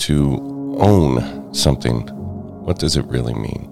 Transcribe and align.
To 0.00 0.76
own 0.80 1.54
something, 1.54 2.00
what 2.64 2.78
does 2.78 2.96
it 2.96 3.04
really 3.06 3.34
mean? 3.34 3.66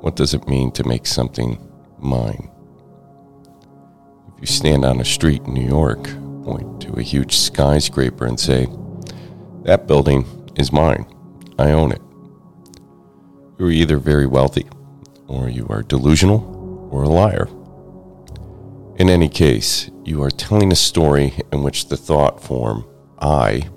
What 0.00 0.14
does 0.14 0.34
it 0.34 0.46
mean 0.46 0.70
to 0.72 0.84
make 0.84 1.04
something 1.04 1.58
mine? 1.98 2.48
If 4.36 4.42
you 4.42 4.46
stand 4.48 4.84
on 4.84 5.00
a 5.00 5.04
street 5.04 5.42
in 5.44 5.54
New 5.54 5.66
York, 5.66 6.04
point 6.44 6.82
to 6.82 6.92
a 6.98 7.02
huge 7.02 7.38
skyscraper 7.38 8.26
and 8.26 8.38
say, 8.38 8.68
That 9.62 9.86
building 9.86 10.26
is 10.56 10.70
mine. 10.70 11.06
I 11.58 11.72
own 11.72 11.90
it. 11.90 12.02
You're 13.58 13.70
either 13.70 13.96
very 13.96 14.26
wealthy, 14.26 14.66
or 15.26 15.48
you 15.48 15.66
are 15.70 15.82
delusional, 15.82 16.88
or 16.92 17.04
a 17.04 17.08
liar. 17.08 17.48
In 18.96 19.08
any 19.08 19.30
case, 19.30 19.90
you 20.04 20.22
are 20.22 20.30
telling 20.30 20.70
a 20.70 20.76
story 20.76 21.40
in 21.50 21.62
which 21.62 21.88
the 21.88 21.96
thought 21.96 22.42
form 22.42 22.84
I 23.18 23.70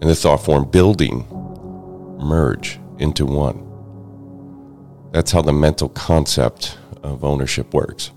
and 0.00 0.10
the 0.10 0.16
thought 0.16 0.44
form 0.44 0.68
building 0.68 1.28
merge 2.20 2.80
into 2.98 3.24
one. 3.24 3.70
That's 5.12 5.30
how 5.30 5.42
the 5.42 5.52
mental 5.52 5.90
concept 5.90 6.76
of 7.04 7.22
ownership 7.22 7.72
works. 7.72 8.10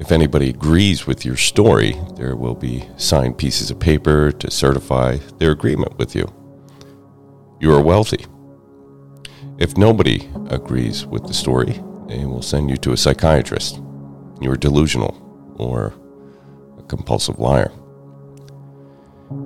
If 0.00 0.10
anybody 0.10 0.50
agrees 0.50 1.06
with 1.06 1.24
your 1.24 1.36
story, 1.36 1.96
there 2.16 2.34
will 2.34 2.56
be 2.56 2.88
signed 2.96 3.38
pieces 3.38 3.70
of 3.70 3.78
paper 3.78 4.32
to 4.32 4.50
certify 4.50 5.18
their 5.38 5.52
agreement 5.52 5.96
with 5.98 6.16
you. 6.16 6.26
You 7.60 7.72
are 7.72 7.80
wealthy. 7.80 8.26
If 9.58 9.76
nobody 9.76 10.28
agrees 10.50 11.06
with 11.06 11.26
the 11.26 11.32
story, 11.34 11.80
they 12.08 12.24
will 12.24 12.42
send 12.42 12.70
you 12.70 12.76
to 12.78 12.92
a 12.92 12.96
psychiatrist. 12.96 13.80
You 14.40 14.50
are 14.50 14.56
delusional 14.56 15.54
or 15.58 15.94
a 16.76 16.82
compulsive 16.82 17.38
liar. 17.38 17.70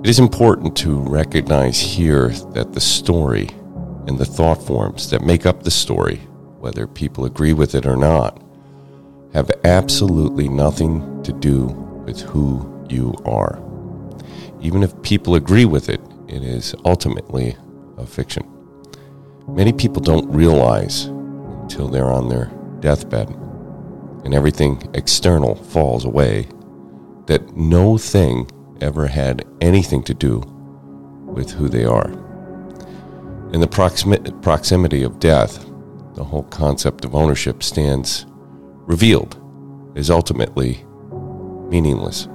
It 0.03 0.09
is 0.09 0.19
important 0.19 0.75
to 0.77 0.99
recognize 0.99 1.79
here 1.79 2.29
that 2.53 2.73
the 2.73 2.81
story 2.81 3.49
and 4.07 4.17
the 4.17 4.25
thought 4.25 4.65
forms 4.65 5.11
that 5.11 5.21
make 5.21 5.45
up 5.45 5.61
the 5.61 5.71
story, 5.71 6.17
whether 6.59 6.87
people 6.87 7.25
agree 7.25 7.53
with 7.53 7.75
it 7.75 7.85
or 7.85 7.95
not, 7.95 8.41
have 9.33 9.51
absolutely 9.63 10.49
nothing 10.49 11.21
to 11.23 11.33
do 11.33 11.65
with 12.05 12.21
who 12.21 12.85
you 12.89 13.13
are. 13.25 13.61
Even 14.61 14.83
if 14.83 15.01
people 15.03 15.35
agree 15.35 15.65
with 15.65 15.89
it, 15.89 16.01
it 16.27 16.43
is 16.43 16.75
ultimately 16.85 17.55
a 17.97 18.05
fiction. 18.05 18.47
Many 19.47 19.73
people 19.73 20.01
don't 20.01 20.29
realize 20.31 21.05
until 21.05 21.87
they're 21.87 22.11
on 22.11 22.29
their 22.29 22.51
deathbed 22.79 23.29
and 24.25 24.33
everything 24.33 24.89
external 24.93 25.55
falls 25.55 26.05
away 26.05 26.47
that 27.27 27.55
no 27.55 27.97
thing 27.97 28.49
ever 28.81 29.07
had 29.07 29.45
anything 29.61 30.03
to 30.03 30.13
do 30.13 30.39
with 31.25 31.51
who 31.51 31.69
they 31.69 31.85
are. 31.85 32.09
In 33.53 33.59
the 33.59 33.67
proximi- 33.67 34.41
proximity 34.41 35.03
of 35.03 35.19
death, 35.19 35.65
the 36.15 36.23
whole 36.23 36.43
concept 36.43 37.05
of 37.05 37.15
ownership 37.15 37.63
stands 37.63 38.25
revealed 38.89 39.37
is 39.93 40.09
ultimately 40.09 40.83
meaningless. 41.69 42.25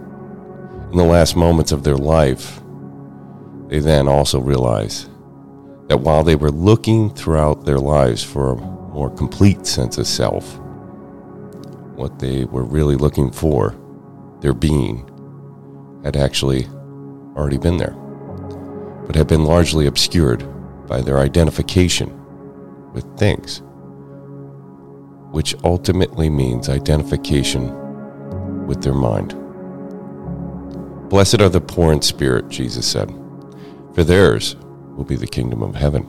In 0.93 0.97
the 0.97 1.05
last 1.05 1.35
moments 1.35 1.73
of 1.73 1.83
their 1.83 1.97
life, 1.97 2.61
they 3.67 3.81
then 3.81 4.07
also 4.07 4.39
realize 4.41 5.07
that 5.89 5.98
while 5.98 6.23
they 6.23 6.37
were 6.37 6.53
looking 6.53 7.11
throughout 7.11 7.64
their 7.64 7.81
lives 7.81 8.23
for 8.23 8.53
a 8.53 8.57
more 8.57 9.11
complete 9.11 9.67
sense 9.67 9.98
of 9.98 10.07
self, 10.07 10.59
what 11.97 12.20
they 12.20 12.45
were 12.45 12.63
really 12.63 12.95
looking 12.95 13.33
for, 13.33 13.75
their 14.41 14.55
being, 14.55 15.11
had 16.05 16.17
actually 16.17 16.67
already 17.37 17.59
been 17.59 17.79
there, 17.79 17.97
but 19.07 19.17
had 19.17 19.27
been 19.27 19.45
largely 19.45 19.87
obscured 19.87 20.47
by 20.87 21.01
their 21.01 21.19
identification 21.19 22.13
with 22.93 23.05
things, 23.19 23.61
which 25.34 25.56
ultimately 25.64 26.30
means 26.30 26.68
identification 26.68 27.67
with 28.68 28.80
their 28.84 28.95
mind. 28.95 29.30
Blessed 31.11 31.40
are 31.40 31.48
the 31.48 31.61
poor 31.61 31.92
in 31.92 32.00
spirit, 32.00 32.48
Jesus 32.48 32.86
said, 32.86 33.12
for 33.95 34.05
theirs 34.05 34.55
will 34.96 35.02
be 35.02 35.17
the 35.17 35.27
kingdom 35.27 35.61
of 35.61 35.74
heaven. 35.74 36.02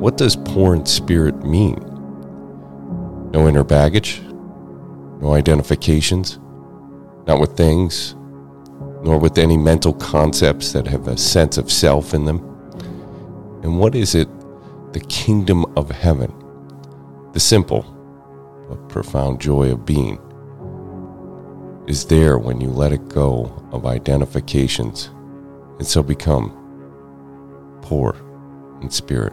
What 0.00 0.16
does 0.16 0.34
poor 0.34 0.74
in 0.74 0.86
spirit 0.86 1.44
mean? 1.44 1.76
No 3.32 3.46
inner 3.48 3.64
baggage, 3.64 4.22
no 5.20 5.34
identifications, 5.34 6.38
not 7.26 7.38
with 7.38 7.54
things, 7.54 8.14
nor 9.02 9.18
with 9.18 9.36
any 9.36 9.58
mental 9.58 9.92
concepts 9.92 10.72
that 10.72 10.86
have 10.86 11.06
a 11.06 11.18
sense 11.18 11.58
of 11.58 11.70
self 11.70 12.14
in 12.14 12.24
them. 12.24 12.38
And 13.62 13.78
what 13.78 13.94
is 13.94 14.14
it? 14.14 14.28
The 14.94 15.00
kingdom 15.00 15.66
of 15.76 15.90
heaven, 15.90 16.32
the 17.34 17.40
simple 17.40 17.92
but 18.68 18.88
profound 18.88 19.40
joy 19.40 19.72
of 19.72 19.84
being, 19.84 20.18
is 21.86 22.06
there 22.06 22.38
when 22.38 22.60
you 22.60 22.68
let 22.68 22.92
it 22.92 23.08
go 23.08 23.52
of 23.72 23.86
identifications 23.86 25.10
and 25.78 25.86
so 25.86 26.02
become 26.02 26.50
poor 27.82 28.16
in 28.82 28.90
spirit. 28.90 29.32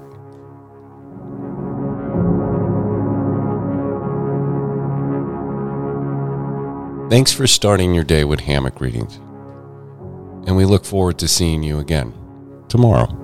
Thanks 7.10 7.32
for 7.32 7.48
starting 7.48 7.94
your 7.94 8.04
day 8.04 8.24
with 8.24 8.40
hammock 8.40 8.82
readings 8.82 9.20
and 10.46 10.56
we 10.58 10.66
look 10.66 10.84
forward 10.86 11.18
to 11.20 11.28
seeing 11.28 11.64
you 11.64 11.80
again 11.80 12.14
tomorrow. 12.68 13.23